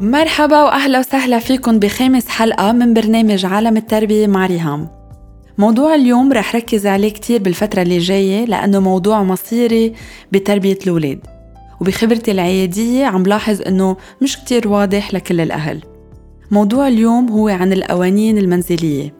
مرحبا 0.00 0.62
وأهلا 0.62 0.98
وسهلا 0.98 1.38
فيكم 1.38 1.78
بخامس 1.78 2.28
حلقة 2.28 2.72
من 2.72 2.94
برنامج 2.94 3.46
عالم 3.46 3.76
التربية 3.76 4.26
مع 4.26 4.46
ريهام 4.46 4.88
موضوع 5.58 5.94
اليوم 5.94 6.32
رح 6.32 6.56
ركز 6.56 6.86
عليه 6.86 7.08
كتير 7.08 7.42
بالفترة 7.42 7.82
اللي 7.82 7.98
جاية 7.98 8.44
لأنه 8.44 8.80
موضوع 8.80 9.22
مصيري 9.22 9.92
بتربية 10.32 10.78
الأولاد 10.82 11.18
وبخبرتي 11.80 12.30
العيادية 12.30 13.06
عم 13.06 13.22
لاحظ 13.22 13.62
أنه 13.62 13.96
مش 14.22 14.36
كتير 14.36 14.68
واضح 14.68 15.14
لكل 15.14 15.40
الأهل 15.40 15.80
موضوع 16.50 16.88
اليوم 16.88 17.28
هو 17.28 17.48
عن 17.48 17.72
القوانين 17.72 18.38
المنزلية 18.38 19.14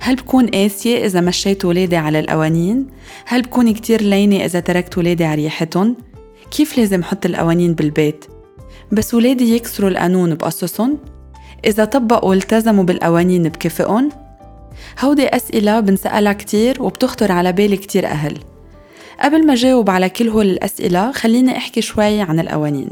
هل 0.00 0.16
بكون 0.16 0.46
قاسية 0.46 1.06
إذا 1.06 1.20
مشيت 1.20 1.64
ولادي 1.64 1.96
على 1.96 2.20
القوانين؟ 2.20 2.86
هل 3.26 3.42
بكون 3.42 3.72
كتير 3.74 4.02
لينة 4.02 4.44
إذا 4.44 4.60
تركت 4.60 4.98
ولادي 4.98 5.24
على 5.24 5.42
ريحتهم؟ 5.42 5.96
كيف 6.50 6.78
لازم 6.78 7.02
حط 7.02 7.26
القوانين 7.26 7.74
بالبيت؟ 7.74 8.24
بس 8.92 9.14
ولادي 9.14 9.56
يكسروا 9.56 9.90
القانون 9.90 10.34
بقصصهم؟ 10.34 10.98
إذا 11.64 11.84
طبقوا 11.84 12.30
والتزموا 12.30 12.84
بالقوانين 12.84 13.42
بكفئهم؟ 13.42 14.08
هودي 15.00 15.28
أسئلة 15.28 15.80
بنسألها 15.80 16.32
كتير 16.32 16.82
وبتخطر 16.82 17.32
على 17.32 17.52
بال 17.52 17.74
كتير 17.74 18.06
أهل 18.06 18.38
قبل 19.20 19.46
ما 19.46 19.54
جاوب 19.54 19.90
على 19.90 20.08
كل 20.08 20.28
هول 20.28 20.46
الأسئلة 20.46 21.12
خليني 21.12 21.56
أحكي 21.56 21.80
شوي 21.80 22.20
عن 22.20 22.40
القوانين 22.40 22.88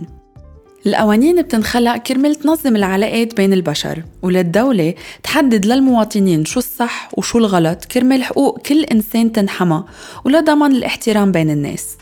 القوانين 0.87 1.43
بتنخلق 1.43 1.97
كرمال 1.97 2.35
تنظم 2.35 2.77
العلاقات 2.77 3.37
بين 3.37 3.53
البشر 3.53 4.03
وللدولة 4.23 4.95
تحدد 5.23 5.67
للمواطنين 5.67 6.45
شو 6.45 6.59
الصح 6.59 7.09
وشو 7.13 7.39
الغلط 7.39 7.85
كرمال 7.85 8.25
حقوق 8.25 8.59
كل 8.59 8.85
إنسان 8.85 9.33
تنحمى 9.33 9.85
ولضمان 10.25 10.73
الاحترام 10.73 11.33
بين 11.33 11.51
الناس 11.51 11.97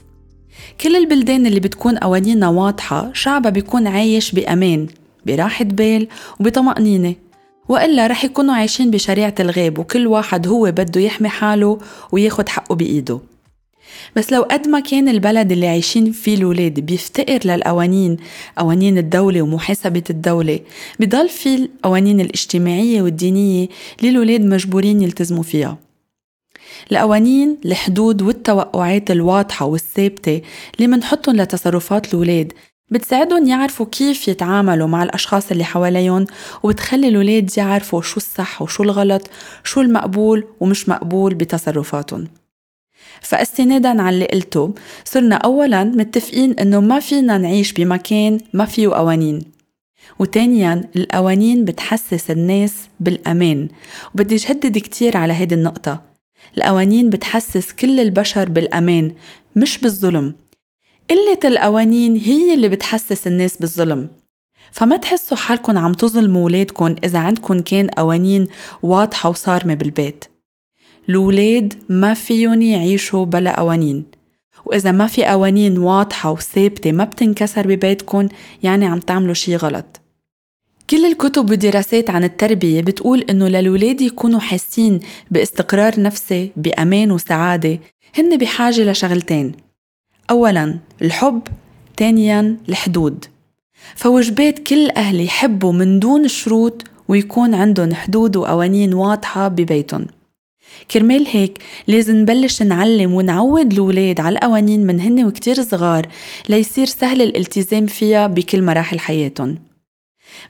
كل 0.82 0.96
البلدان 0.96 1.46
اللي 1.46 1.60
بتكون 1.60 1.98
قوانينها 1.98 2.48
واضحة 2.48 3.10
شعبها 3.12 3.50
بيكون 3.50 3.86
عايش 3.86 4.32
بأمان 4.32 4.86
براحة 5.26 5.64
بال 5.64 6.08
وبطمأنينة. 6.40 7.14
وإلا 7.68 8.06
رح 8.06 8.24
يكونوا 8.24 8.54
عايشين 8.54 8.90
بشريعة 8.90 9.34
الغيب 9.40 9.78
وكل 9.78 10.06
واحد 10.06 10.46
هو 10.48 10.72
بده 10.72 11.00
يحمي 11.00 11.28
حاله 11.28 11.78
وياخد 12.12 12.48
حقه 12.48 12.74
بإيده. 12.74 13.20
بس 14.16 14.32
لو 14.32 14.42
قد 14.42 14.68
ما 14.68 14.80
كان 14.80 15.08
البلد 15.08 15.52
اللي 15.52 15.68
عايشين 15.68 16.12
فيه 16.12 16.34
الولاد 16.34 16.80
بيفتقر 16.80 17.40
للقوانين 17.44 18.16
قوانين 18.58 18.98
الدولة 18.98 19.42
ومحاسبة 19.42 20.04
الدولة 20.10 20.60
بضل 21.00 21.28
في 21.28 21.54
القوانين 21.54 22.20
الاجتماعية 22.20 23.02
والدينية 23.02 23.68
اللي 24.00 24.10
الولاد 24.10 24.40
مجبورين 24.40 25.02
يلتزموا 25.02 25.42
فيها. 25.42 25.91
القوانين 26.92 27.58
الحدود 27.64 28.22
والتوقعات 28.22 29.10
الواضحة 29.10 29.66
والثابتة 29.66 30.42
اللي 30.76 30.86
منحطهم 30.86 31.36
لتصرفات 31.36 32.14
الولاد 32.14 32.52
بتساعدهم 32.90 33.46
يعرفوا 33.46 33.86
كيف 33.86 34.28
يتعاملوا 34.28 34.88
مع 34.88 35.02
الأشخاص 35.02 35.50
اللي 35.50 35.64
حواليهم 35.64 36.26
وبتخلي 36.62 37.08
الولاد 37.08 37.58
يعرفوا 37.58 38.02
شو 38.02 38.16
الصح 38.16 38.62
وشو 38.62 38.82
الغلط 38.82 39.30
شو 39.64 39.80
المقبول 39.80 40.44
ومش 40.60 40.88
مقبول 40.88 41.34
بتصرفاتهم 41.34 42.28
فاستنادا 43.20 44.02
على 44.02 44.14
اللي 44.14 44.26
قلته 44.26 44.74
صرنا 45.04 45.36
أولا 45.36 45.84
متفقين 45.84 46.52
إنه 46.52 46.80
ما 46.80 47.00
فينا 47.00 47.38
نعيش 47.38 47.72
بمكان 47.72 48.40
ما 48.52 48.64
فيه 48.64 48.88
قوانين. 48.88 49.40
وتانيا 50.18 50.84
القوانين 50.96 51.64
بتحسس 51.64 52.30
الناس 52.30 52.74
بالأمان. 53.00 53.68
وبدي 54.14 54.36
جهدد 54.36 54.78
كتير 54.78 55.16
على 55.16 55.32
هيدي 55.32 55.54
النقطة. 55.54 56.11
القوانين 56.58 57.10
بتحسس 57.10 57.72
كل 57.72 58.00
البشر 58.00 58.48
بالأمان 58.48 59.12
مش 59.56 59.78
بالظلم. 59.78 60.34
قلة 61.10 61.38
القوانين 61.44 62.16
هي 62.16 62.54
اللي 62.54 62.68
بتحسس 62.68 63.26
الناس 63.26 63.56
بالظلم. 63.56 64.08
فما 64.72 64.96
تحسوا 64.96 65.36
حالكم 65.36 65.78
عم 65.78 65.92
تظلموا 65.92 66.44
ولادكم 66.44 66.96
إذا 67.04 67.18
عندكم 67.18 67.60
كان 67.60 67.86
قوانين 67.86 68.46
واضحة 68.82 69.28
وصارمة 69.28 69.74
بالبيت. 69.74 70.24
الولاد 71.08 71.74
ما 71.88 72.14
فيهم 72.14 72.62
يعيشوا 72.62 73.24
بلا 73.24 73.60
قوانين. 73.60 74.04
وإذا 74.64 74.92
ما 74.92 75.06
في 75.06 75.24
قوانين 75.24 75.78
واضحة 75.78 76.30
وثابتة 76.30 76.92
ما 76.92 77.04
بتنكسر 77.04 77.66
ببيتكم 77.66 78.28
يعني 78.62 78.86
عم 78.86 78.98
تعملوا 78.98 79.34
شي 79.34 79.56
غلط. 79.56 80.01
كل 80.92 81.04
الكتب 81.04 81.50
والدراسات 81.50 82.10
عن 82.10 82.24
التربية 82.24 82.80
بتقول 82.80 83.24
إنه 83.30 83.48
للولاد 83.48 84.00
يكونوا 84.00 84.40
حاسين 84.40 85.00
باستقرار 85.30 86.00
نفسي 86.00 86.50
بأمان 86.56 87.10
وسعادة. 87.10 87.78
هن 88.18 88.38
بحاجة 88.38 88.90
لشغلتين. 88.90 89.52
أولا 90.30 90.78
الحب. 91.02 91.42
ثانيا 91.96 92.56
الحدود. 92.68 93.24
فوجبات 93.94 94.58
كل 94.58 94.90
أهل 94.90 95.20
يحبوا 95.20 95.72
من 95.72 95.98
دون 95.98 96.28
شروط 96.28 96.84
ويكون 97.08 97.54
عندهم 97.54 97.94
حدود 97.94 98.36
وقوانين 98.36 98.94
واضحة 98.94 99.48
ببيتهم. 99.48 100.06
كرمال 100.90 101.26
هيك 101.30 101.58
لازم 101.86 102.16
نبلش 102.16 102.62
نعلم 102.62 103.14
ونعود 103.14 103.72
الولاد 103.72 104.20
على 104.20 104.34
القوانين 104.38 104.86
من 104.86 105.00
هن 105.00 105.24
وكتير 105.24 105.62
صغار 105.62 106.08
ليصير 106.48 106.86
سهل 106.86 107.22
الالتزام 107.22 107.86
فيها 107.86 108.26
بكل 108.26 108.62
مراحل 108.62 108.98
حياتهم. 108.98 109.71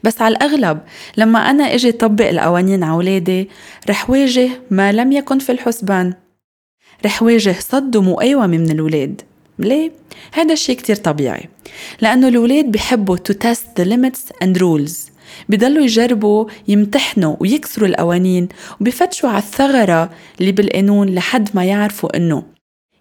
بس 0.03 0.23
على 0.23 0.37
الأغلب 0.37 0.79
لما 1.17 1.51
أنا 1.51 1.75
إجي 1.75 1.93
طبق 1.93 2.29
القوانين 2.29 2.85
على 2.85 2.97
ولادي 2.97 3.49
رح 3.91 4.11
واجه 4.11 4.51
ما 4.71 4.93
لم 4.93 5.13
يكن 5.13 5.39
في 5.39 5.53
الحسبان. 5.53 6.15
رح 7.05 7.23
واجه 7.23 7.57
صد 7.61 7.97
ومقاومة 7.97 8.47
من 8.47 8.71
الولاد 8.71 9.21
ليه؟ 9.59 9.93
هذا 10.33 10.53
الشيء 10.53 10.77
كتير 10.77 10.97
طبيعي. 10.97 11.49
لأنه 12.01 12.29
الولاد 12.29 12.73
بحبوا 12.73 13.17
to 13.17 13.33
test 13.33 13.83
the 13.83 13.85
limits 13.85 14.45
and 14.45 14.57
rules. 14.61 15.13
بضلوا 15.49 15.85
يجربوا 15.85 16.47
يمتحنوا 16.69 17.37
ويكسروا 17.41 17.89
القوانين 17.89 18.49
وبفتشوا 18.81 19.29
على 19.29 19.39
الثغرة 19.39 20.11
اللي 20.41 20.53
بالقانون 20.53 21.15
لحد 21.15 21.49
ما 21.55 21.65
يعرفوا 21.65 22.17
إنه. 22.17 22.43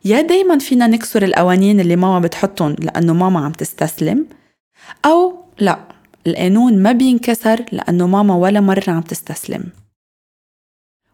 يا 0.05 0.21
دايما 0.21 0.57
فينا 0.57 0.87
نكسر 0.87 1.23
القوانين 1.23 1.79
اللي 1.79 1.95
ماما 1.95 2.19
بتحطهم 2.19 2.75
لأنه 2.79 3.13
ماما 3.13 3.45
عم 3.45 3.51
تستسلم 3.51 4.25
أو 5.05 5.35
لا. 5.59 5.79
القانون 6.27 6.83
ما 6.83 6.91
بينكسر 6.91 7.65
لأنه 7.71 8.07
ماما 8.07 8.35
ولا 8.35 8.59
مرة 8.59 8.83
عم 8.87 9.01
تستسلم. 9.01 9.63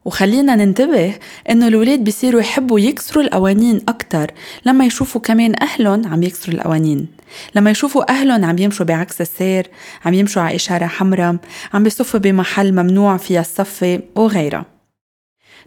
وخلينا 0.05 0.55
ننتبه 0.55 1.15
إنه 1.49 1.67
الولاد 1.67 2.03
بيصيروا 2.03 2.41
يحبوا 2.41 2.79
يكسروا 2.79 3.23
القوانين 3.23 3.81
أكتر 3.87 4.31
لما 4.65 4.85
يشوفوا 4.85 5.21
كمان 5.21 5.53
أهلهم 5.61 6.07
عم 6.07 6.23
يكسروا 6.23 6.55
القوانين. 6.55 7.07
لما 7.55 7.71
يشوفوا 7.71 8.11
أهلهم 8.11 8.45
عم 8.45 8.57
يمشوا 8.57 8.85
بعكس 8.85 9.21
السير 9.21 9.67
عم 10.05 10.13
يمشوا 10.13 10.41
على 10.41 10.55
إشارة 10.55 10.85
حمراء 10.85 11.35
عم 11.73 11.83
بيصفوا 11.83 12.19
بمحل 12.19 12.71
ممنوع 12.71 13.17
فيها 13.17 13.41
الصفة 13.41 13.99
وغيرها. 14.15 14.65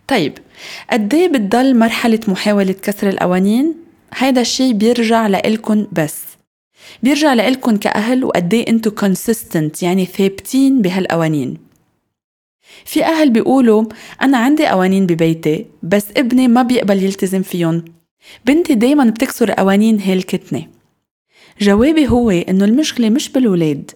طيب 0.09 0.39
قديه 0.91 1.29
بتضل 1.29 1.79
مرحلة 1.79 2.21
محاولة 2.29 2.73
كسر 2.73 3.09
القوانين؟ 3.09 3.75
هيدا 4.15 4.41
الشي 4.41 4.73
بيرجع 4.73 5.27
لإلكن 5.27 5.87
بس. 5.93 6.30
بيرجع 7.03 7.35
لإلكن 7.35 7.77
كأهل 7.77 8.25
وقديه 8.25 8.65
انتو 8.69 8.91
consistent 8.91 9.83
يعني 9.83 10.07
ثابتين 10.07 10.83
بهالقوانين. 10.83 11.59
في 12.85 13.05
أهل 13.05 13.31
بيقولوا 13.31 13.85
أنا 14.23 14.39
عندي 14.39 14.67
قوانين 14.67 15.07
ببيتي 15.07 15.67
بس 15.83 16.07
ابني 16.17 16.49
ما 16.49 16.63
بيقبل 16.63 17.03
يلتزم 17.03 17.43
فيهم 17.43 17.85
بنتي 18.47 18.75
دايما 18.75 19.05
بتكسر 19.05 19.51
قوانين 19.51 20.01
هالكتنة 20.01 20.67
جوابي 21.61 22.09
هو 22.09 22.31
إنه 22.31 22.65
المشكلة 22.65 23.11
مش 23.11 23.29
بالولاد. 23.29 23.91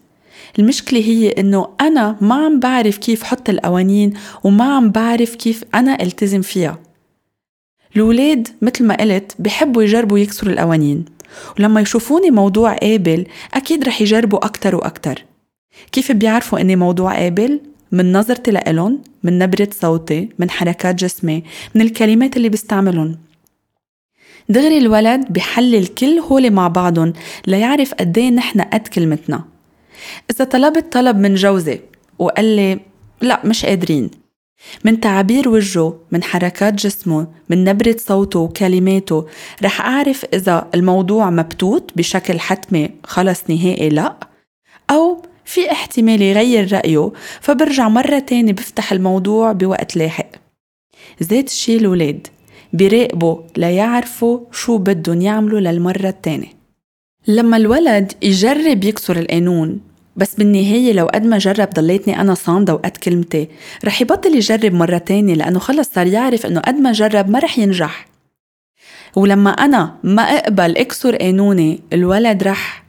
المشكلة 0.59 1.01
هي 1.01 1.28
إنه 1.28 1.69
أنا 1.81 2.16
ما 2.21 2.34
عم 2.34 2.61
بعرف 2.61 2.99
كيف 2.99 3.22
حط 3.22 3.49
القوانين 3.49 4.12
وما 4.45 4.65
عم 4.65 4.91
بعرف 4.91 5.34
كيف 5.34 5.65
أنا 5.75 6.03
التزم 6.03 6.43
فيها. 6.43 6.78
الولاد 7.97 8.49
مثل 8.62 8.84
ما 8.84 8.95
قلت 8.95 9.33
بحبوا 9.39 9.83
يجربوا 9.83 10.19
يكسروا 10.19 10.53
القوانين. 10.53 11.04
ولما 11.59 11.80
يشوفوني 11.80 12.30
موضوع 12.30 12.76
قابل 12.76 13.26
أكيد 13.54 13.84
رح 13.84 14.00
يجربوا 14.00 14.44
أكتر 14.44 14.76
وأكتر. 14.76 15.24
كيف 15.92 16.12
بيعرفوا 16.12 16.60
إني 16.60 16.76
موضوع 16.76 17.15
قابل؟ 17.18 17.60
من 17.92 18.12
نظرتي 18.12 18.50
لإلن 18.50 18.98
من 19.22 19.38
نبرة 19.38 19.68
صوتي 19.80 20.28
من 20.38 20.50
حركات 20.50 20.94
جسمي 20.94 21.42
من 21.74 21.80
الكلمات 21.80 22.36
اللي 22.36 22.48
بستعملن 22.48 23.16
دغري 24.48 24.78
الولد 24.78 25.32
بحلل 25.32 25.86
كل 25.86 26.18
هولي 26.18 26.50
مع 26.50 26.68
بعضهم 26.68 27.12
ليعرف 27.47 27.94
قديه 27.94 28.30
نحن 28.30 28.60
قد 28.60 28.88
كلمتنا. 28.88 29.44
إذا 30.30 30.44
طلبت 30.44 30.92
طلب 30.92 31.16
من 31.16 31.34
جوزي 31.34 31.80
وقال 32.18 32.44
لي 32.44 32.80
لا 33.21 33.41
مش 33.44 33.66
قادرين. 33.66 34.10
من 34.84 35.01
تعابير 35.01 35.48
وجهه 35.48 35.98
من 36.10 36.22
حركات 36.22 36.74
جسمه 36.74 37.27
من 37.51 37.65
نبرة 37.65 37.97
صوته 37.98 38.39
وكلماته. 38.39 39.27
رح 39.62 39.80
أعرف 39.80 40.24
إذا 40.34 40.68
الموضوع 40.74 41.30
مبتوت 41.30 41.91
بشكل 41.97 42.41
حتمي 42.41 42.91
خلص 43.04 43.42
نهائي 43.48 43.89
لا. 43.89 44.16
أو 44.91 45.22
في 45.45 45.72
احتمال 45.72 46.22
يغير 46.22 46.72
رأيه 46.72 47.12
فبرجع 47.41 47.89
مرة 47.89 48.18
تاني 48.18 48.53
بفتح 48.53 48.92
الموضوع 48.92 49.53
بوقت 49.53 49.97
لاحق. 49.97 50.28
ذات 51.22 51.47
الشي 51.48 51.77
الولاد 51.77 52.27
بيراقبوا 52.72 53.36
ليعرفوا 53.57 54.41
شو 54.53 54.78
بدهم 54.78 55.21
يعملوا 55.21 55.60
للمرة 55.60 56.09
التانية. 56.09 56.53
لما 57.28 57.57
الولد 57.57 58.12
يجرب 58.22 58.84
يكسر 58.84 59.18
القانون 59.18 59.80
بس 60.16 60.34
بالنهاية 60.34 60.93
لو 60.93 61.07
قد 61.07 61.25
ما 61.27 61.39
جرب 61.39 61.71
ضليتني 61.71 62.21
أنا 62.21 62.34
صامدة 62.34 62.75
وقد 62.75 62.91
كلمتي. 62.91 63.49
رح 63.84 64.01
يبطل 64.01 64.34
يجرب 64.34 64.75
مرة 64.75 64.99
تانية 64.99 65.34
لأنه 65.34 65.59
خلص 65.59 65.89
صار 65.95 66.07
يعرف 66.07 66.47
إنه 66.47 66.61
قد 66.61 66.75
ما 66.75 66.93
جرب 66.93 67.31
ما 67.31 67.39
رح 67.39 67.59
ينجح. 67.59 68.07
ولما 69.16 69.51
أنا 69.51 69.95
ما 70.03 70.22
أقبل 70.22 70.77
أكسر 70.77 71.16
قانوني 71.16 71.81
الولد 71.93 72.43
رح 72.43 72.84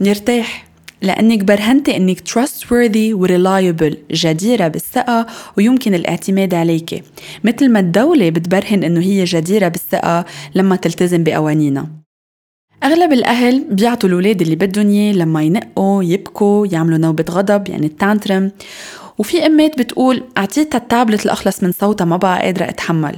يرتاح. 0.00 0.70
لأنك 1.02 1.44
برهنتي 1.44 1.96
أنك 1.96 2.28
trustworthy 2.28 3.12
و 3.12 3.26
reliable 3.26 3.94
جديرة 4.12 4.68
بالثقة 4.68 5.26
ويمكن 5.56 5.94
الاعتماد 5.94 6.54
عليك 6.54 7.04
مثل 7.44 7.68
ما 7.68 7.80
الدولة 7.80 8.30
بتبرهن 8.30 8.84
أنه 8.84 9.00
هي 9.00 9.24
جديرة 9.24 9.68
بالثقة 9.68 10.24
لما 10.54 10.76
تلتزم 10.76 11.24
بقوانينها. 11.24 11.86
أغلب 12.84 13.12
الأهل 13.12 13.64
بيعطوا 13.70 14.08
الأولاد 14.08 14.42
اللي 14.42 14.56
بدهم 14.56 14.88
إياه 14.88 15.12
لما 15.12 15.42
ينقوا 15.42 16.04
يبكوا 16.04 16.66
يعملوا 16.66 16.98
نوبة 16.98 17.24
غضب 17.30 17.68
يعني 17.68 17.86
ال 17.86 17.93
tantrum. 17.93 18.50
وفي 19.18 19.46
أمات 19.46 19.78
بتقول 19.78 20.22
أعطيتها 20.38 20.78
التابلت 20.78 21.24
الأخلص 21.26 21.62
من 21.62 21.72
صوتها 21.72 22.04
ما 22.04 22.16
بقى 22.16 22.42
قادرة 22.42 22.64
أتحمل. 22.64 23.16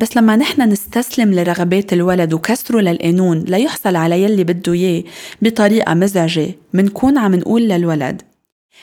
بس 0.00 0.16
لما 0.16 0.36
نحن 0.36 0.62
نستسلم 0.62 1.34
لرغبات 1.34 1.92
الولد 1.92 2.34
وكسره 2.34 2.80
للقانون 2.80 3.38
ليحصل 3.38 3.96
على 3.96 4.22
يلي 4.22 4.44
بده 4.44 4.72
إياه 4.72 5.02
بطريقة 5.42 5.94
مزعجة 5.94 6.48
منكون 6.72 7.18
عم 7.18 7.34
نقول 7.34 7.62
للولد 7.62 8.22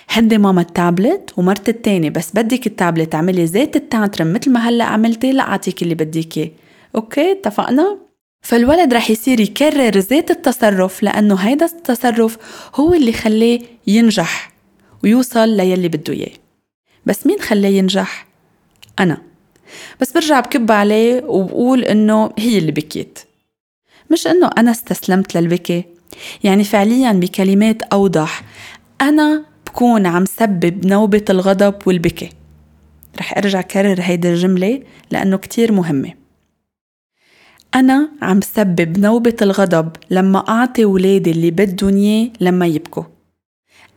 هدي 0.10 0.38
ماما 0.38 0.62
التابلت 0.62 1.34
ومرت 1.38 1.70
التاني 1.70 2.10
بس 2.10 2.32
بدك 2.34 2.68
التابلت 2.68 3.16
اعملي 3.16 3.46
ذات 3.46 3.76
ال 3.76 3.83
tantrum 3.83 4.34
مثل 4.34 4.52
ما 4.52 4.60
هلأ 4.70 4.84
عملتي 4.84 5.32
لأعطيك 5.32 5.84
اللي 5.84 5.96
بدك 5.96 6.38
إياه. 6.38 6.50
أوكي 6.96 7.32
اتفقنا؟ 7.32 8.07
فالولد 8.42 8.94
رح 8.94 9.10
يصير 9.10 9.40
يكرر 9.40 9.98
ذات 9.98 10.32
التصرف 10.32 11.04
لأنه 11.04 11.36
هيدا 11.36 11.66
التصرف 11.66 12.38
هو 12.76 12.94
اللي 12.94 13.14
خلاه 13.14 13.60
ينجح 13.88 14.52
ويوصل 15.04 15.50
ليلي 15.50 15.88
بده 15.88 16.14
إياه. 16.14 16.32
بس 17.06 17.28
مين 17.28 17.40
خلاه 17.40 17.70
ينجح؟ 17.70 18.28
أنا. 19.00 19.18
بس 20.02 20.12
برجع 20.12 20.40
بكب 20.40 20.72
عليه 20.72 21.24
وبقول 21.24 21.84
إنه 21.84 22.32
هي 22.38 22.58
اللي 22.58 22.72
بكيت. 22.72 23.20
مش 24.12 24.28
إنه 24.28 24.50
أنا 24.58 24.72
استسلمت 24.72 25.38
للبكي. 25.38 25.84
يعني 26.44 26.64
فعليا 26.64 27.12
بكلمات 27.12 27.84
أوضح 27.84 28.44
أنا 29.02 29.46
بكون 29.68 30.06
عم 30.06 30.26
سبب 30.26 30.86
نوبة 30.86 31.26
الغضب 31.30 31.76
والبكي. 31.86 32.30
رح 33.20 33.38
أرجع 33.38 33.62
كرر 33.62 34.02
هيدي 34.02 34.30
الجملة 34.30 34.84
لأنه 35.12 35.38
كتير 35.38 35.72
مهمة. 35.72 36.14
أنا 37.78 38.10
عم 38.22 38.42
سبب 38.42 39.00
نوبة 39.00 39.36
الغضب 39.42 39.92
لما 40.10 40.50
أعطي 40.50 40.86
ولادي 40.86 41.32
اللي 41.32 41.52
بدهم 41.52 41.96
إياه 41.96 42.30
لما 42.42 42.68
يبكوا. 42.68 43.04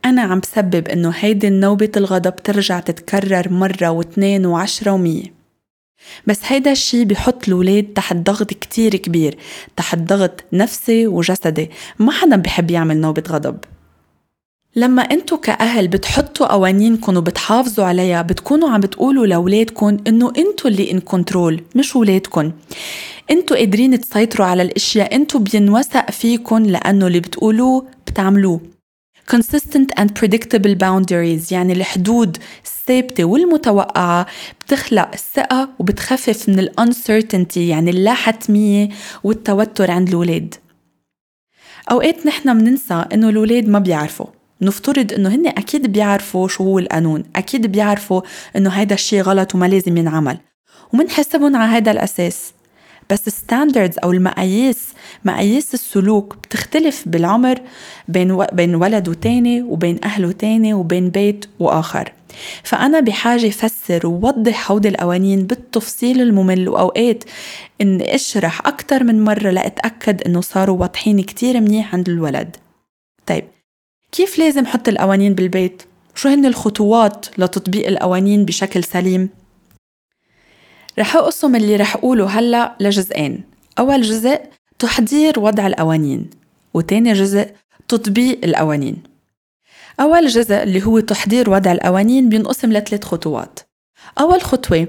أنا 0.05 0.21
عم 0.21 0.41
سبب 0.55 0.87
إنه 0.87 1.13
هيدي 1.19 1.47
النوبة 1.47 1.91
الغضب 1.97 2.35
ترجع 2.35 2.79
تتكرر 2.79 3.49
مرة 3.49 3.89
واثنين 3.89 4.45
وعشرة 4.45 4.91
ومية. 4.91 5.33
بس 6.27 6.39
هيدا 6.43 6.71
الشي 6.71 7.05
بحط 7.05 7.47
الولاد 7.47 7.83
تحت 7.83 8.15
ضغط 8.15 8.49
كتير 8.53 8.95
كبير 8.95 9.37
تحت 9.75 9.97
ضغط 9.97 10.43
نفسي 10.53 11.07
وجسدي. 11.07 11.69
ما 11.99 12.11
حدا 12.11 12.35
بحب 12.35 12.71
يعمل 12.71 12.97
نوبة 12.97 13.23
غضب. 13.29 13.57
لما 14.75 15.01
أنتو 15.01 15.37
كأهل 15.37 15.87
بتحطوا 15.87 16.47
قوانينكم 16.47 17.17
وبتحافظوا 17.17 17.85
عليها 17.85 18.21
بتكونوا 18.21 18.69
عم 18.69 18.81
بتقولوا 18.81 19.25
لأولادكم 19.25 19.97
إنه 20.07 20.33
أنتو 20.37 20.67
اللي 20.67 20.91
ان 20.91 20.99
كنترول 20.99 21.63
مش 21.75 21.95
ولادكم 21.95 22.51
انتو 23.31 23.55
قادرين 23.55 24.01
تسيطروا 24.01 24.47
على 24.47 24.61
الاشياء 24.61 25.15
انتو 25.15 25.39
بينوثق 25.39 26.11
فيكم 26.11 26.65
لأنه 26.65 27.07
اللي 27.07 27.19
بتقولوه 27.19 27.85
بتعملوه. 28.07 28.61
Consistent 29.31 29.99
and 29.99 30.07
predictable 30.19 30.75
boundaries 30.75 31.51
يعني 31.51 31.73
الحدود 31.73 32.37
الثابتة 32.65 33.23
والمتوقعة 33.23 34.25
بتخلق 34.65 35.09
الثقة 35.13 35.69
وبتخفف 35.79 36.49
من 36.49 36.59
ال 36.59 36.71
uncertainty 36.81 37.57
يعني 37.57 37.89
اللا 37.89 38.13
حتمية 38.13 38.89
والتوتر 39.23 39.91
عند 39.91 40.09
الولاد. 40.09 40.55
أوقات 41.91 42.25
نحن 42.25 42.49
مننسى 42.49 43.05
إنه 43.13 43.29
الولاد 43.29 43.67
ما 43.67 43.79
بيعرفوا. 43.79 44.27
نفترض 44.61 45.13
إنه 45.13 45.29
هن 45.29 45.47
أكيد 45.47 45.87
بيعرفوا 45.87 46.47
شو 46.47 46.63
هو 46.63 46.79
القانون 46.79 47.23
أكيد 47.35 47.67
بيعرفوا 47.67 48.21
إنه 48.55 48.69
هيدا 48.69 48.95
الشيء 48.95 49.21
غلط 49.21 49.55
وما 49.55 49.65
لازم 49.65 49.97
ينعمل. 49.97 50.37
ومنحسبهم 50.93 51.55
على 51.55 51.71
هذا 51.71 51.91
الأساس. 51.91 52.53
بس 53.09 53.29
ستاندردز 53.29 53.95
أو 54.03 54.11
المقاييس 54.11 54.93
مقاييس 55.25 55.73
السلوك 55.73 56.35
بتختلف 56.43 57.03
بالعمر 57.05 57.59
بين 58.07 58.31
و... 58.31 58.47
بين 58.53 58.75
ولد 58.75 59.09
وتاني 59.09 59.61
وبين 59.61 59.99
اهله 60.03 60.31
تاني 60.31 60.73
وبين 60.73 61.09
بيت 61.09 61.45
وآخر 61.59 62.11
فأنا 62.63 62.99
بحاجة 62.99 63.49
فسر 63.49 64.07
ووضح 64.07 64.71
هودي 64.71 64.89
القوانين 64.89 65.43
بالتفصيل 65.43 66.21
الممل 66.21 66.69
وأوقات 66.69 67.23
إني 67.81 68.15
أشرح 68.15 68.67
أكتر 68.67 69.03
من 69.03 69.23
مرة 69.23 69.49
لأتأكد 69.49 70.21
إنه 70.21 70.41
صاروا 70.41 70.77
واضحين 70.77 71.21
كتير 71.21 71.61
منيح 71.61 71.95
عند 71.95 72.09
الولد 72.09 72.55
طيب 73.25 73.43
كيف 74.11 74.39
لازم 74.39 74.65
حط 74.65 74.87
القوانين 74.87 75.33
بالبيت؟ 75.33 75.83
شو 76.15 76.29
هن 76.29 76.45
الخطوات 76.45 77.25
لتطبيق 77.37 77.87
القوانين 77.87 78.45
بشكل 78.45 78.83
سليم؟ 78.83 79.29
رح 81.01 81.15
أقسم 81.15 81.55
اللي 81.55 81.75
رح 81.75 81.95
أقوله 81.95 82.25
هلأ 82.25 82.75
لجزئين. 82.79 83.43
أول 83.79 84.01
جزء 84.01 84.39
تحضير 84.79 85.39
وضع 85.39 85.67
القوانين 85.67 86.29
وتاني 86.73 87.13
جزء 87.13 87.47
تطبيق 87.87 88.39
القوانين. 88.43 88.97
أول 89.99 90.27
جزء 90.27 90.63
اللي 90.63 90.83
هو 90.85 90.99
تحضير 90.99 91.49
وضع 91.49 91.71
القوانين 91.71 92.29
بينقسم 92.29 92.73
لثلاث 92.73 93.03
خطوات. 93.03 93.59
أول 94.19 94.41
خطوة 94.41 94.87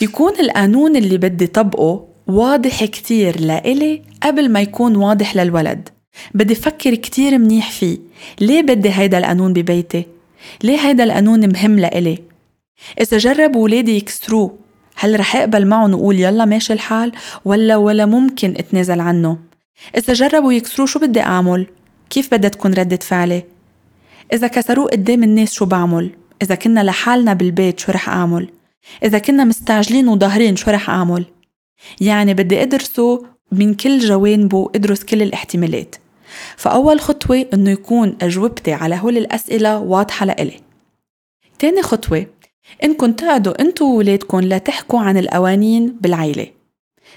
يكون 0.00 0.32
القانون 0.40 0.96
اللي 0.96 1.18
بدي 1.18 1.46
طبقه 1.46 2.08
واضح 2.26 2.84
كتير 2.84 3.40
لإلي 3.40 4.02
قبل 4.22 4.48
ما 4.48 4.60
يكون 4.60 4.96
واضح 4.96 5.36
للولد. 5.36 5.88
بدي 6.34 6.54
فكر 6.54 6.94
كتير 6.94 7.38
منيح 7.38 7.70
فيه. 7.70 7.98
ليه 8.40 8.62
بدي 8.62 8.90
هيدا 8.90 9.18
القانون 9.18 9.52
ببيتي؟ 9.52 10.04
ليه 10.62 10.78
هيدا 10.78 11.04
القانون 11.04 11.52
مهم 11.52 11.78
لإلي؟ 11.78 12.18
إذا 13.00 13.18
جربوا 13.18 13.62
ولادي 13.64 13.96
يكسروه 13.96 14.65
هل 14.96 15.20
رح 15.20 15.36
أقبل 15.36 15.66
معهم 15.66 15.94
وقول 15.94 16.20
يلا 16.20 16.44
ماشي 16.44 16.72
الحال 16.72 17.12
ولا 17.44 17.76
ولا 17.76 18.06
ممكن 18.06 18.54
أتنازل 18.56 19.00
عنه 19.00 19.38
إذا 19.96 20.12
جربوا 20.12 20.52
يكسروه 20.52 20.88
شو 20.88 20.98
بدي 20.98 21.20
أعمل؟ 21.20 21.66
كيف 22.10 22.34
بدها 22.34 22.50
تكون 22.50 22.74
ردة 22.74 22.96
فعلي؟ 22.96 23.44
إذا 24.32 24.46
كسروه 24.46 24.88
قدام 24.88 25.22
الناس 25.22 25.52
شو 25.52 25.64
بعمل؟ 25.64 26.10
إذا 26.42 26.54
كنا 26.54 26.84
لحالنا 26.84 27.32
بالبيت 27.32 27.80
شو 27.80 27.92
رح 27.92 28.08
أعمل؟ 28.08 28.48
إذا 29.04 29.18
كنا 29.18 29.44
مستعجلين 29.44 30.08
وظاهرين 30.08 30.56
شو 30.56 30.70
رح 30.70 30.90
أعمل؟ 30.90 31.24
يعني 32.00 32.34
بدي 32.34 32.62
أدرسه 32.62 33.26
من 33.52 33.74
كل 33.74 33.98
جوانبه 33.98 34.70
أدرس 34.74 35.04
كل 35.04 35.22
الاحتمالات 35.22 35.96
فأول 36.56 37.00
خطوة 37.00 37.46
إنه 37.54 37.70
يكون 37.70 38.16
أجوبتي 38.22 38.72
على 38.72 38.94
هول 39.02 39.16
الأسئلة 39.16 39.78
واضحة 39.78 40.26
لإلي 40.26 40.60
تاني 41.58 41.82
خطوة 41.82 42.26
إنكم 42.84 43.12
تقعدوا 43.12 43.60
أنتو 43.60 43.84
وولادكم 43.84 44.40
لتحكوا 44.40 45.00
عن 45.00 45.18
القوانين 45.18 45.96
بالعيلة. 46.00 46.46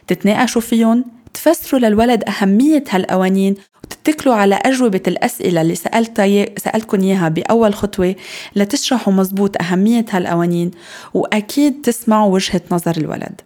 تتناقشوا 0.08 0.62
فيهم 0.62 1.06
تفسروا 1.34 1.82
للولد 1.82 2.24
أهمية 2.24 2.84
هالقوانين 2.90 3.56
وتتكلوا 3.84 4.36
على 4.36 4.56
أجوبة 4.56 5.02
الأسئلة 5.08 5.62
اللي 5.62 5.76
سألتها 5.76 6.46
سألتكم 6.58 7.02
إياها 7.02 7.30
بأول 7.30 7.74
خطوة. 7.74 8.16
لتشرحوا 8.56 9.14
مزبوط 9.14 9.62
أهمية 9.62 10.06
هالقوانين 10.10 10.72
وأكيد 11.14 11.82
تسمعوا 11.82 12.34
وجهة 12.34 12.62
نظر 12.72 12.98
الولد. 12.98 13.42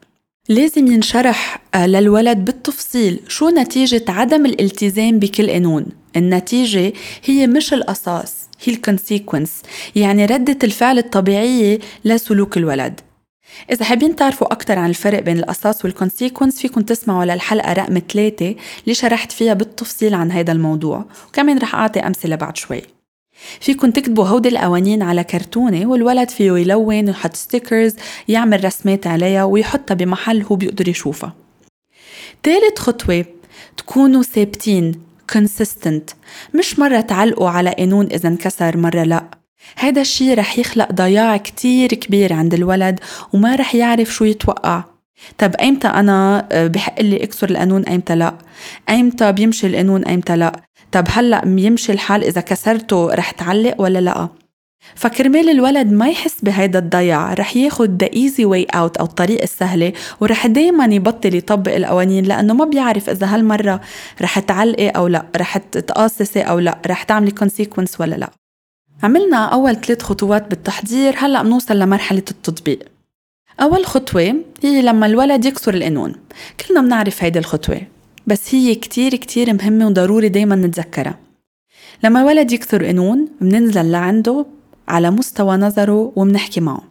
لازم 0.50 0.88
ينشرح 0.88 1.62
آه، 1.76 1.88
للولد 1.88 2.46
بالتفصيل 2.46 3.20
شو 3.28 3.50
نتيجة 3.50 4.06
عدم 4.08 4.46
الالتزام 4.46 5.20
بكل 5.20 5.50
قانون. 5.50 5.86
النتيجة 6.16 6.94
هي 7.24 7.48
مش 7.48 7.74
القصاص 7.74 8.43
هي 8.64 8.74
ال 8.74 8.81
consequence 8.81 9.62
يعني 9.96 10.26
ردة 10.26 10.58
الفعل 10.64 10.98
الطبيعية 10.98 11.80
لسلوك 12.06 12.58
الولد. 12.58 13.00
إذا 13.72 13.86
حابين 13.86 14.16
تعرفوا 14.16 14.54
أكثر 14.54 14.80
عن 14.80 14.90
الفرق 14.90 15.20
بين 15.20 15.38
القصاص 15.38 15.86
وال 15.86 15.97
consequence 15.97 16.60
فيكم 16.60 16.82
تسمعوا 16.82 17.26
للحلقة 17.26 17.74
رقم 17.74 18.02
ثلاثة 18.14 18.56
اللي 18.84 18.94
شرحت 18.94 19.32
فيها 19.32 19.54
بالتفصيل 19.54 20.14
عن 20.14 20.32
هذا 20.32 20.52
الموضوع. 20.52 21.06
وكمان 21.28 21.58
رح 21.58 21.76
أعطي 21.76 22.00
أمثلة 22.00 22.36
بعد 22.36 22.58
شوي. 22.58 22.82
فيكم 23.60 23.92
تكتبوا 23.92 24.26
هودي 24.26 24.50
القوانين 24.50 25.02
على 25.02 25.24
كرتونة 25.24 25.86
والولد 25.86 26.30
فيه 26.30 26.52
يلون 26.52 27.08
ويحط 27.08 27.36
stickers 27.36 27.96
يعمل 28.28 28.66
رسمات 28.66 29.08
عليها 29.08 29.44
ويحطها 29.44 29.96
بمحل 29.96 30.44
هو 30.44 30.56
بيقدر 30.56 30.88
يشوفها. 30.88 31.34
تالت 32.44 32.80
خطوة 32.80 33.26
تكونوا 33.78 34.24
ثابتين. 34.24 35.13
Consistent. 35.32 36.16
مش 36.54 36.80
مرة 36.80 37.00
تعلقوا 37.00 37.50
على 37.50 37.70
قانون 37.70 38.06
إذا 38.06 38.30
انكسر 38.30 38.78
مرة 38.78 39.04
لأ. 39.04 39.24
هذا 39.78 40.02
الشي 40.02 40.34
رح 40.34 40.60
يخلق 40.60 40.92
ضياع 40.92 41.38
كتير 41.38 41.90
كبير 41.90 42.34
عند 42.34 42.54
الولد 42.54 43.00
وما 43.34 43.56
رح 43.56 43.76
يعرف 43.76 44.14
شو 44.14 44.26
يتوقع. 44.26 44.84
طب 45.38 45.56
أيمتى 45.56 45.88
أنا 45.88 46.48
آه، 46.52 46.68
بحق 46.68 47.02
لي 47.02 47.24
أكسر 47.24 47.50
القانون 47.50 47.84
أيمتى 47.84 48.16
لا؟ 48.16 48.34
أيمتى 48.90 49.32
بيمشي 49.32 49.68
القانون 49.68 50.04
أيمتى 50.04 50.36
لا؟ 50.36 50.62
طب 50.92 51.06
هلأ 51.10 51.42
يمشي 51.46 51.92
الحال 51.92 52.24
إذا 52.24 52.42
كسرته 52.42 53.14
رح 53.14 53.32
تعلق 53.32 53.82
ولا 53.82 54.00
لأ؟ 54.00 54.30
فكرمال 54.96 55.50
الولد 55.50 55.92
ما 55.92 56.10
يحس 56.10 56.36
بهيدا 56.42 56.80
الضياع 56.80 57.34
رح 57.34 57.58
ياخد 57.58 58.04
the 58.04 58.08
easy 58.08 58.44
way 58.44 58.76
out 58.76 59.00
أو 59.00 59.06
الطريقة 59.06 59.44
السهلة 59.44 59.94
ورح 60.20 60.48
دايما 60.48 60.86
يبطل 60.86 61.36
يطبق 61.36 61.76
القوانين 61.76 62.26
لأنه 62.26 62.54
ما 62.54 62.66
بيعرف 62.66 63.10
إذا 63.10 63.28
هالمرة 63.28 63.82
رح 64.22 64.40
تعلقي 64.40 64.90
أو 64.90 65.08
لا 65.08 65.26
رح 65.38 65.58
تقاصصي 65.58 66.42
أو 66.42 66.60
لا 66.60 66.78
رح 66.88 67.04
تعملي 67.04 67.32
consequence 67.32 68.00
ولا 68.00 68.16
لا. 68.16 68.30
عملنا 69.04 69.38
أول 69.38 69.76
ثلاث 69.76 70.02
خطوات 70.02 70.50
بالتحضير 70.50 71.16
هلأ 71.18 71.44
بنوصل 71.44 71.80
لمرحلة 71.80 72.24
التطبيق. 72.32 72.80
أول 73.62 73.86
خطوة 73.86 74.36
هي 74.64 74.82
لما 74.82 75.06
الولد 75.06 75.46
يكسر 75.46 75.74
القانون. 75.74 76.16
كلنا 76.60 76.82
بنعرف 76.82 77.24
هيدي 77.24 77.40
الخطوة 77.40 77.82
بس 78.28 78.56
هي 78.56 78.76
كتير 78.76 79.16
كتير 79.16 79.54
مهمة 79.54 79.88
وضروري 79.88 80.30
دايما 80.30 80.56
نتذكرها. 80.56 81.20
لما 82.04 82.22
الولد 82.22 82.52
يكسر 82.52 82.86
قانون 82.86 83.28
بننزل 83.42 83.92
لعنده 83.92 84.46
على 84.88 85.12
مستوى 85.12 85.58
نظره 85.58 86.14
ومنحكي 86.16 86.62
معه. 86.62 86.82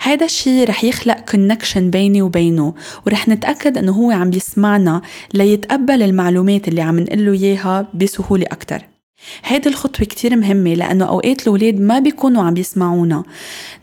هيدا 0.00 0.24
الشيء 0.24 0.68
رح 0.68 0.84
يخلق 0.84 1.20
كونكشن 1.20 1.90
بيني 1.90 2.22
وبينه 2.22 2.74
ورح 3.06 3.28
نتأكد 3.28 3.78
إنه 3.78 3.92
هو 3.92 4.10
عم 4.10 4.32
يسمعنا 4.32 5.02
ليتقبل 5.34 6.02
المعلومات 6.02 6.68
اللي 6.68 6.82
عم 6.82 7.00
نقول 7.00 7.26
له 7.26 7.32
إياها 7.32 7.88
بسهولة 7.94 8.46
أكتر. 8.52 8.82
هيدي 9.44 9.68
الخطوة 9.68 10.06
كتير 10.06 10.36
مهمة 10.36 10.74
لأنه 10.74 11.04
أوقات 11.04 11.42
الأولاد 11.42 11.80
ما 11.80 11.98
بيكونوا 11.98 12.42
عم 12.42 12.56
يسمعونا 12.56 13.22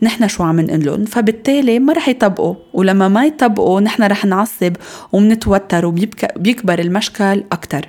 نحن 0.02 0.28
شو 0.28 0.42
عم 0.42 0.60
نقول 0.60 1.06
فبالتالي 1.06 1.78
ما 1.78 1.92
رح 1.92 2.08
يطبقوا 2.08 2.54
ولما 2.72 3.08
ما 3.08 3.26
يطبقوا 3.26 3.80
نحن 3.80 4.02
رح 4.02 4.24
نعصب 4.24 4.72
ومنتوتر 5.12 5.86
وبيكبر 5.86 6.78
المشكل 6.78 7.44
أكتر. 7.52 7.88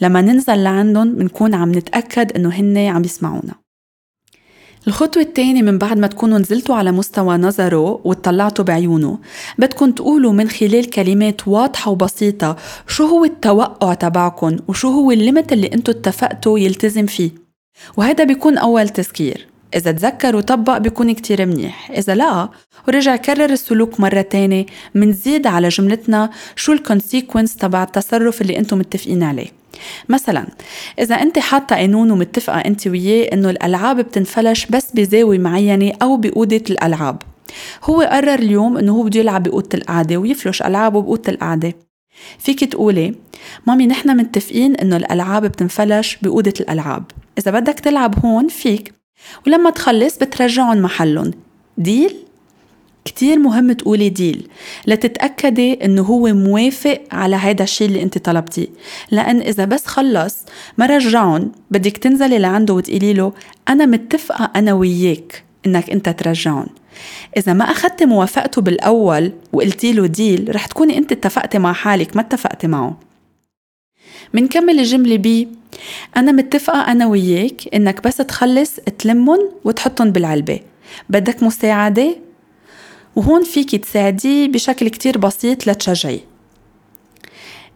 لما 0.00 0.20
ننزل 0.20 0.64
لعندهم 0.64 1.14
بنكون 1.14 1.54
عم 1.54 1.72
نتأكد 1.72 2.32
إنه 2.32 2.48
هن 2.48 2.78
عم 2.78 3.04
يسمعونا. 3.04 3.67
الخطوة 4.86 5.22
الثانية 5.22 5.62
من 5.62 5.78
بعد 5.78 5.98
ما 5.98 6.06
تكونوا 6.06 6.38
نزلتوا 6.38 6.74
على 6.74 6.92
مستوى 6.92 7.36
نظره 7.36 8.00
وطلعتوا 8.04 8.64
بعيونه 8.64 9.18
بدكم 9.58 9.90
تقولوا 9.90 10.32
من 10.32 10.48
خلال 10.48 10.90
كلمات 10.90 11.48
واضحة 11.48 11.90
وبسيطة 11.90 12.56
شو 12.88 13.06
هو 13.06 13.24
التوقع 13.24 13.94
تبعكم 13.94 14.56
وشو 14.68 14.88
هو 14.88 15.10
الليمت 15.10 15.52
اللي 15.52 15.70
أنتوا 15.74 15.94
اتفقتوا 15.94 16.58
يلتزم 16.58 17.06
فيه. 17.06 17.30
وهذا 17.96 18.24
بيكون 18.24 18.58
أول 18.58 18.88
تذكير. 18.88 19.46
إذا 19.74 19.92
تذكر 19.92 20.36
وطبق 20.36 20.78
بيكون 20.78 21.12
كتير 21.12 21.46
منيح. 21.46 21.90
إذا 21.90 22.14
لا 22.14 22.48
ورجع 22.88 23.16
كرر 23.16 23.50
السلوك 23.50 24.00
مرة 24.00 24.20
تانية 24.20 24.66
منزيد 24.94 25.46
على 25.46 25.68
جملتنا 25.68 26.30
شو 26.56 26.72
ال 26.72 26.79
consequence 26.79 27.56
تبع 27.56 27.82
التصرف 27.82 28.40
اللي 28.40 28.58
أنتم 28.58 28.78
متفقين 28.78 29.22
عليه. 29.22 29.57
مثلا 30.08 30.46
إذا 30.98 31.14
أنت 31.14 31.38
حاطة 31.38 31.76
قانون 31.76 32.10
ومتفقة 32.10 32.58
أنت 32.58 32.86
وياه 32.86 33.32
إنه 33.32 33.50
الألعاب 33.50 34.00
بتنفلش 34.00 34.66
بس 34.66 34.92
بزاوية 34.94 35.38
معينة 35.38 35.92
أو 36.02 36.16
بأوضة 36.16 36.64
الألعاب. 36.70 37.22
هو 37.84 38.00
قرر 38.00 38.34
اليوم 38.34 38.76
إنه 38.76 38.92
هو 38.92 39.02
بده 39.02 39.20
يلعب 39.20 39.42
بأوضة 39.42 39.68
القعدة 39.74 40.16
ويفلش 40.16 40.62
ألعابه 40.62 41.02
بأوضة 41.02 41.32
القعدة. 41.32 41.72
فيك 42.38 42.64
تقولي 42.64 43.14
مامي 43.66 43.86
نحن 43.86 44.16
متفقين 44.16 44.76
إنه 44.76 44.96
الألعاب 44.96 45.42
بتنفلش 45.46 46.18
بأوضة 46.22 46.54
الألعاب. 46.60 47.04
إذا 47.38 47.50
بدك 47.50 47.80
تلعب 47.80 48.26
هون 48.26 48.48
فيك. 48.48 48.92
ولما 49.46 49.70
تخلص 49.70 50.18
بترجعهم 50.18 50.82
محلهم. 50.82 51.30
ديل 51.78 52.14
كتير 53.08 53.38
مهم 53.38 53.72
تقولي 53.72 54.08
ديل 54.08 54.48
لتتأكدي 54.86 55.84
إنه 55.84 56.02
هو 56.02 56.26
موافق 56.34 57.00
على 57.12 57.36
هيدا 57.40 57.64
الشيء 57.64 57.88
اللي 57.88 58.02
أنت 58.02 58.18
طلبتيه. 58.18 58.66
لأن 59.10 59.40
إذا 59.40 59.64
بس 59.64 59.86
خلص 59.86 60.36
ما 60.78 60.86
رجعهم 60.86 61.52
بدك 61.70 61.96
تنزلي 61.96 62.38
لعنده 62.38 62.74
وتقولي 62.74 63.12
له 63.12 63.32
أنا 63.68 63.86
متفقة 63.86 64.50
أنا 64.56 64.72
وياك 64.72 65.44
إنك 65.66 65.90
أنت 65.90 66.08
ترجعهم 66.08 66.66
إذا 67.36 67.52
ما 67.52 67.64
أخدت 67.64 68.02
موافقته 68.02 68.62
بالأول 68.62 69.32
وقلتي 69.52 69.92
له 69.92 70.06
ديل 70.06 70.54
رح 70.54 70.66
تكوني 70.66 70.98
أنت 70.98 71.12
اتفقتي 71.12 71.58
مع 71.58 71.72
حالك 71.72 72.16
ما 72.16 72.22
اتفقتي 72.22 72.66
معه. 72.66 72.96
منكمل 74.34 74.78
الجملة 74.78 75.16
بـ 75.16 75.48
أنا 76.16 76.32
متفقة 76.32 76.92
أنا 76.92 77.06
وياك 77.06 77.74
إنك 77.74 78.04
بس 78.04 78.16
تخلص 78.16 78.74
تلمن 78.98 79.38
وتحطن 79.64 80.10
بالعلبة. 80.10 80.60
بدك 81.08 81.42
مساعدة 81.42 82.27
وهون 83.16 83.44
فيكي 83.44 83.78
تساعديه 83.78 84.48
بشكل 84.48 84.88
كتير 84.88 85.18
بسيط 85.18 85.66
لتشجعيه 85.66 86.20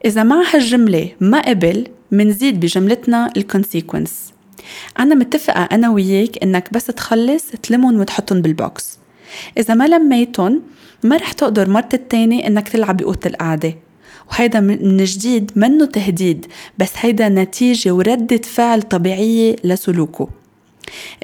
إذا 0.05 0.23
مع 0.23 0.43
هالجملة 0.55 1.11
ما 1.21 1.41
قبل 1.41 1.87
منزيد 2.11 2.61
بجملتنا 2.61 3.31
ال 3.37 3.45
consequence 3.45 4.33
أنا 4.99 5.15
متفقة 5.15 5.63
أنا 5.63 5.91
وياك 5.91 6.43
إنك 6.43 6.73
بس 6.73 6.87
تخلص 6.87 7.45
تلمن 7.63 8.01
وتحطن 8.01 8.43
بال 8.43 8.65
box 8.65 8.99
إذا 9.59 9.75
ما 9.75 9.85
لميتن 9.89 10.61
ما 11.05 11.17
رح 11.17 11.33
تقدر 11.33 11.69
مرة 11.71 11.89
التانية 11.95 12.47
إنك 12.47 12.69
تلعب 12.69 12.97
بأوضة 12.97 13.21
القعدة. 13.27 13.75
وهيدا 14.31 14.61
من 14.61 15.05
جديد 15.05 15.51
منه 15.57 15.85
تهديد 15.85 16.47
بس 16.79 16.91
هيدا 16.97 17.29
نتيجة 17.29 17.91
وردة 17.93 18.37
فعل 18.37 18.83
طبيعية 18.83 19.57
لسلوكه. 19.65 20.29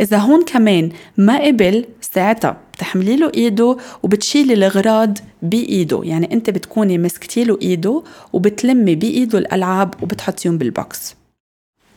إذا 0.01 0.17
هون 0.17 0.45
كمان 0.45 0.91
ما 1.17 1.47
قبل 1.47 1.85
ساعتها 2.01 2.57
بتحملي 2.75 3.17
له 3.17 3.33
إيده 3.35 3.77
وبتشيلي 4.03 4.55
الاغراض 4.55 5.19
بإيده. 5.43 6.01
يعني 6.05 6.33
أنت 6.33 6.51
بتكوني 6.51 6.99
مسكتي 6.99 7.45
له 7.45 7.59
إيده 7.63 8.03
وبتلمي 8.33 8.95
بإيده 8.95 9.39
الألعاب 9.39 9.95
وبتحطيهم 10.03 10.59
بالبوكس. 10.59 11.17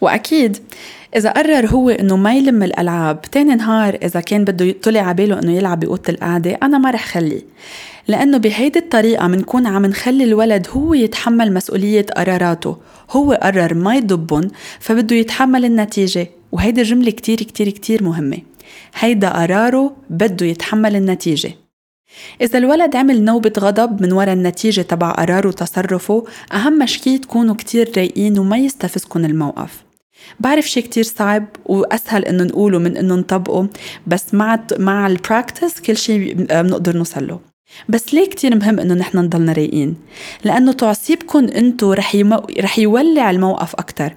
وأكيد 0.01 0.57
إذا 1.15 1.31
قرر 1.31 1.67
هو 1.67 1.89
إنه 1.89 2.17
ما 2.17 2.33
يلم 2.33 2.63
الألعاب 2.63 3.21
تاني 3.21 3.55
نهار 3.55 3.97
إذا 4.03 4.19
كان 4.19 4.45
بده 4.45 4.71
طلع 4.83 5.01
عباله 5.01 5.39
إنه 5.39 5.51
يلعب 5.51 5.79
بأوضة 5.79 6.03
القعدة 6.09 6.57
أنا 6.63 6.77
ما 6.77 6.91
رح 6.91 7.07
خليه 7.07 7.41
لأنه 8.07 8.37
بهيدي 8.37 8.79
الطريقة 8.79 9.27
منكون 9.27 9.67
عم 9.67 9.85
نخلي 9.85 10.23
الولد 10.23 10.67
هو 10.71 10.93
يتحمل 10.93 11.53
مسؤولية 11.53 12.05
قراراته. 12.17 12.77
هو 13.11 13.39
قرر 13.43 13.73
ما 13.73 13.95
يضبن 13.95 14.49
فبده 14.79 15.15
يتحمل 15.15 15.65
النتيجة. 15.65 16.27
وهيدي 16.51 16.83
جملة 16.83 17.11
كتير 17.11 17.37
كتير 17.37 17.69
كتير 17.69 18.03
مهمة. 18.03 18.37
هيدا 18.99 19.29
قراره 19.29 19.95
بده 20.09 20.45
يتحمل 20.45 20.95
النتيجة. 20.95 21.51
إذا 22.41 22.57
الولد 22.57 22.95
عمل 22.95 23.23
نوبة 23.23 23.53
غضب 23.59 24.01
من 24.01 24.11
وراء 24.11 24.33
النتيجة 24.33 24.81
تبع 24.81 25.11
قراره 25.11 25.47
وتصرفه 25.47 26.25
أهم 26.53 26.85
شي 26.85 27.17
تكونوا 27.17 27.55
كتير 27.55 27.91
رايقين 27.97 28.39
وما 28.39 28.57
يستفزكن 28.57 29.25
الموقف. 29.25 29.90
بعرف 30.39 30.69
شي 30.69 30.81
كتير 30.81 31.03
صعب 31.03 31.45
وأسهل 31.65 32.25
إنه 32.25 32.43
نقوله 32.43 32.79
من 32.79 32.97
إنه 32.97 33.15
نطبقه 33.15 33.67
بس 34.07 34.33
مع 34.33 34.59
مع 34.79 35.07
ال 35.07 35.15
practice 35.15 35.79
كل 35.79 35.97
شي 35.97 36.33
بنقدر 36.33 36.97
نوصل 36.97 37.27
له. 37.27 37.39
بس 37.89 38.13
ليه 38.13 38.29
كتير 38.29 38.55
مهم 38.55 38.79
إنه 38.79 38.93
نحن 38.93 39.17
نضلنا 39.17 39.53
رايقين؟ 39.53 39.95
لأنه 40.43 40.71
تعصيبكم 40.71 41.47
إنتو 41.47 41.93
رح 41.93 42.15
يمو... 42.15 42.47
رح 42.59 42.79
يولع 42.79 43.31
الموقف 43.31 43.75
أكثر 43.75 44.13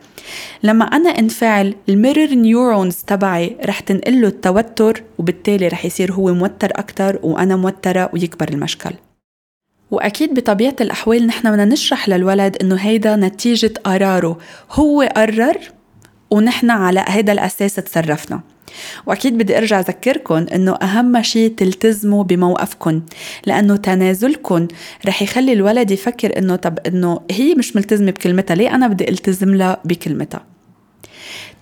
لما 0.63 0.85
أنا 0.85 1.11
انفعل 1.11 1.75
ال 1.89 1.94
mirror 1.94 2.29
neurons 2.29 2.97
تبعي 3.07 3.57
رح 3.65 3.81
تنقل 3.81 4.21
له 4.21 4.29
التوتر 4.29 5.03
وبالتالي 5.19 5.69
رح 5.69 5.85
يصير 5.85 6.13
هو 6.13 6.35
موتر 6.35 6.71
أكثر 6.71 7.19
وأنا 7.23 7.57
موترة 7.57 8.11
ويكبر 8.13 8.49
المشكل. 8.49 8.91
وأكيد 9.91 10.35
بطبيعة 10.35 10.77
الأحوال 10.81 11.27
نحن 11.27 11.51
بدنا 11.51 11.65
نشرح 11.65 12.09
للولد 12.09 12.57
إنه 12.57 12.75
هيدا 12.75 13.17
نتيجة 13.17 13.75
قراره. 13.85 14.39
هو 14.71 15.03
قرر 15.17 15.59
ونحن 16.31 16.71
على 16.71 17.05
هذا 17.09 17.33
الأساس 17.33 17.75
تصرفنا. 17.75 18.41
وأكيد 19.07 19.39
بدي 19.39 19.59
أرجع 19.59 19.81
اذكركم 19.81 20.35
إنه 20.35 20.75
أهم 20.75 21.23
شيء 21.23 21.55
تلتزموا 21.55 22.25
بموقفكم 22.25 23.03
لأنه 23.47 23.77
تنازلكم 23.77 24.69
رح 25.07 25.23
يخلي 25.23 25.53
الولد 25.53 25.91
يفكر 25.91 26.39
إنه 26.39 26.57
طب 26.57 26.79
إنه 26.87 27.21
هي 27.31 27.55
مش 27.55 27.77
ملتزمة 27.77 28.11
بكلمتها 28.11 28.55
ليه 28.55 28.75
أنا 28.75 28.89
بدي 28.89 29.09
ألتزم 29.09 29.55
لها 29.55 29.81
بكلمتها؟ 29.85 30.45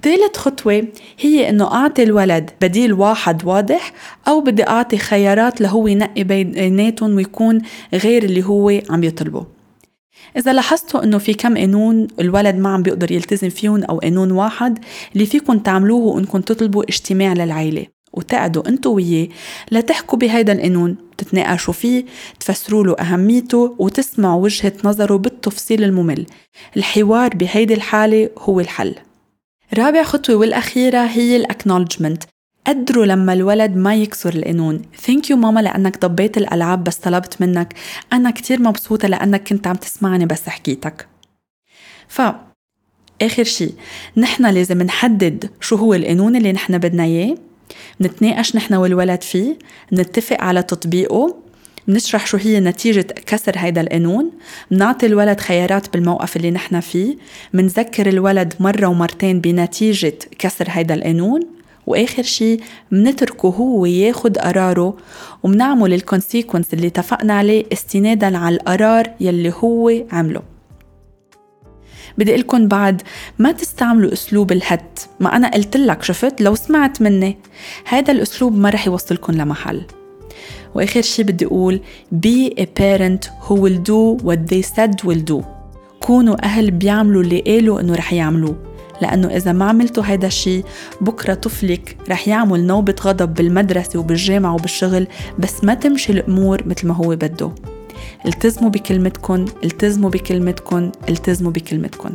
ثالث 0.03 0.37
خطوة 0.37 0.85
هي 1.21 1.49
إنه 1.49 1.75
أعطي 1.75 2.03
الولد 2.03 2.51
بديل 2.61 2.93
واحد 2.93 3.45
واضح 3.45 3.93
أو 4.29 4.41
بدي 4.41 4.69
أعطي 4.69 4.99
خيارات 4.99 5.61
لهو 5.61 5.87
ينقي 5.87 6.25
بيناتهم 6.25 7.17
ويكون 7.17 7.63
غير 7.95 8.23
اللي 8.23 8.45
هو 8.45 8.81
عم 8.91 9.05
يطلبه. 9.05 9.47
إذا 10.37 10.53
لاحظتوا 10.53 11.05
إنه 11.05 11.19
في 11.19 11.35
كم 11.35 11.57
قانون 11.57 12.09
الولد 12.21 12.57
ما 12.57 12.69
عم 12.69 12.83
بيقدر 12.83 13.13
يلتزم 13.13 13.49
فيهم 13.49 13.85
أو 13.85 13.99
قانون 13.99 14.31
واحد 14.31 14.79
اللي 15.15 15.27
فيكم 15.27 15.59
تعملوه 15.59 16.19
إنكم 16.19 16.41
تطلبوا 16.41 16.83
اجتماع 16.83 17.33
للعيلة 17.33 17.87
وتقعدوا 18.13 18.69
أنتوا 18.69 18.95
وياه 18.95 19.29
لتحكوا 19.71 20.19
بهيدا 20.19 20.53
القانون 20.53 20.97
تتناقشوا 21.19 21.75
فيه 21.75 22.05
تفسروا 22.41 22.85
له 22.85 22.95
أهميته 22.95 23.77
وتسمعوا 23.79 24.43
وجهة 24.43 24.73
نظره 24.85 25.17
بالتفصيل 25.17 25.85
الممل. 25.85 26.27
الحوار 26.77 27.37
بهيدي 27.37 27.75
الحالة 27.75 28.31
هو 28.39 28.61
الحل. 28.61 28.95
رابع 29.79 30.03
خطوة 30.03 30.37
والأخيرة 30.37 30.99
هي 30.99 31.37
ال 31.37 31.42
acknowledgement 31.42 32.23
قدروا 32.67 33.07
لما 33.07 33.33
الولد 33.33 33.77
ما 33.77 33.95
يكسر 33.95 34.35
القانون. 34.35 34.83
thank 34.97 35.31
you 35.31 35.37
ماما 35.37 35.61
لأنك 35.61 36.01
ضبيت 36.07 36.37
الألعاب 36.37 36.85
بس 36.85 36.97
طلبت 36.97 37.41
منك. 37.41 37.75
أنا 38.13 38.31
كتير 38.31 38.63
مبسوطة 38.63 39.09
لأنك 39.09 39.49
كنت 39.49 39.67
عم 39.67 39.77
تسمعني 39.77 40.27
بس 40.27 40.49
حكيتك. 40.49 41.07
ف 42.09 42.23
آخر 43.23 43.45
شي. 43.45 43.71
نحن 44.17 44.47
لازم 44.47 44.83
نحدد 44.83 45.51
شو 45.61 45.77
هو 45.77 45.95
القانون 45.95 46.37
اللي 46.37 46.53
نحن 46.53 46.79
بدنا 46.79 47.05
إياه. 47.05 47.35
نتناقش 48.01 48.57
نحن 48.57 48.75
والولد 48.75 49.23
فيه. 49.23 49.59
نتفق 49.93 50.41
على 50.41 50.63
تطبيقه. 50.63 51.37
منشرح 51.89 52.27
شو 52.27 52.37
هي 52.37 52.61
نتيجة 52.61 53.07
كسر 53.27 53.53
هيدا 53.57 53.81
القانون. 53.81 54.31
منعطي 54.71 55.07
الولد 55.07 55.41
خيارات 55.41 55.93
بالموقف 55.93 56.37
اللي 56.37 56.51
نحن 56.51 56.81
فيه. 56.81 57.17
منذكر 57.53 58.09
الولد 58.09 58.55
مرة 58.61 58.87
ومرتين 58.87 59.41
بنتيجة 59.41 60.19
كسر 60.39 60.67
هيدا 60.69 60.95
القانون. 60.95 61.62
وآخر 61.87 62.23
شي 62.23 62.57
منتركه 62.91 63.49
هو 63.49 63.87
ياخد 63.87 64.39
قراره 64.39 64.97
ومنعمل 65.43 65.95
الكونسيكونس 65.95 66.75
اللي 66.75 66.87
اتفقنا 66.87 67.35
عليه 67.35 67.65
استنادا 67.73 68.39
على 68.39 68.55
القرار 68.55 69.11
يلي 69.21 69.53
هو 69.65 69.93
عمله. 70.13 70.43
بدي 72.19 72.37
لكم 72.37 72.69
بعد 72.69 73.03
ما 73.39 73.53
تستعملوا 73.53 74.13
أسلوب 74.13 74.53
الهت 74.53 75.01
ما 75.21 75.37
أنا 75.37 75.51
قلت 75.51 75.77
لك 75.77 76.03
شفت؟ 76.03 76.41
لو 76.41 76.55
سمعت 76.55 77.03
مني. 77.03 77.39
هذا 77.87 78.13
الأسلوب 78.13 78.59
ما 78.59 78.71
رح 78.71 78.87
يوصلكم 78.87 79.33
لمحل. 79.33 79.83
وآخر 80.75 81.03
شي 81.03 81.23
بدي 81.23 81.47
أقول 81.47 81.81
be 82.27 82.51
a 82.61 82.65
parent 82.65 83.31
who 83.47 83.55
will 83.55 83.79
do 83.79 84.25
what 84.25 84.39
they 84.53 84.63
said 84.63 85.05
will 85.05 85.33
do. 85.33 85.45
كونوا 86.01 86.45
أهل 86.45 86.71
بيعملوا 86.71 87.23
اللي 87.23 87.41
قالوا 87.41 87.81
إنه 87.81 87.95
رح 87.95 88.13
يعملوه. 88.13 88.72
لأنه 89.03 89.29
إذا 89.29 89.53
ما 89.53 89.65
عملتوا 89.65 90.03
هيدا 90.07 90.27
الشيء 90.27 90.65
بكرة 91.01 91.35
طفلك 91.35 91.97
رح 92.11 92.29
يعمل 92.29 92.67
نوبة 92.67 92.95
غضب 93.01 93.35
بالمدرسة 93.35 93.99
وبالجامعة 93.99 94.55
وبالشغل 94.55 95.07
بس 95.39 95.65
ما 95.65 95.75
تمشي 95.75 96.13
الأمور 96.13 96.63
مثل 96.67 96.87
ما 96.87 96.95
هو 96.95 97.09
بده. 97.09 97.51
التزموا 98.27 98.71
بكلمتكن 98.71 99.45
التزموا 99.65 100.11
بكلمتكن 100.11 100.93
التزموا 101.09 101.53
بكلمتكن. 101.53 102.15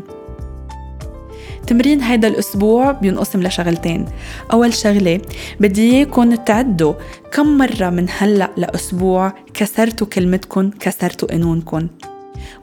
تمرين 1.67 2.01
هيدا 2.01 2.27
الأسبوع 2.27 2.91
بينقسم 2.91 3.43
لشغلتين. 3.43 4.05
أول 4.53 4.73
شغلة 4.73 5.21
بدي 5.59 5.91
إياكم 5.91 6.35
تعدوا 6.35 6.93
كم 7.31 7.57
مرة 7.57 7.89
من 7.89 8.07
هلأ 8.17 8.49
لأسبوع 8.57 9.33
كسرتوا 9.53 10.07
كلمتكن 10.07 10.71
كسرتوا 10.79 11.27
قانونكن. 11.27 11.87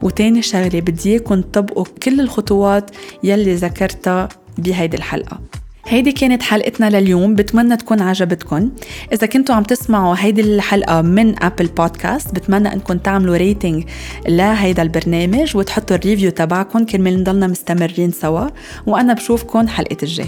وتاني 0.01 0.41
شغلة 0.41 0.79
بدي 0.79 1.11
إياكم 1.11 1.41
تطبقوا 1.41 1.85
كل 2.03 2.19
الخطوات 2.19 2.91
يلي 3.23 3.55
ذكرتها 3.55 4.29
بهيدي 4.57 4.97
الحلقة. 4.97 5.39
هيدي 5.87 6.11
كانت 6.11 6.43
حلقتنا 6.43 6.89
لليوم 6.99 7.35
بتمنى 7.35 7.77
تكون 7.77 8.01
عجبتكم 8.01 8.71
إذا 9.13 9.27
كنتوا 9.27 9.55
عم 9.55 9.63
تسمعوا 9.63 10.15
هيدي 10.19 10.41
الحلقة 10.41 11.01
من 11.01 11.43
Apple 11.43 11.67
Podcast 11.67 12.35
بتمنى 12.35 12.73
أنكم 12.73 12.97
تعملوا 12.97 13.37
rating 13.37 13.83
لهيدا 14.27 14.81
البرنامج 14.81 15.57
وتحطوا 15.57 15.95
ال 15.95 16.00
review 16.00 16.31
تبعكم 16.31 16.85
كرمال 16.85 17.19
نضلنا 17.19 17.47
مستمرين 17.47 18.11
سوا. 18.11 18.47
وأنا 18.87 19.13
بشوفكم 19.13 19.67
حلقة 19.67 19.97
الجاي. 20.03 20.27